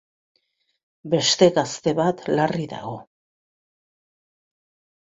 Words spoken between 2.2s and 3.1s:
larri dago.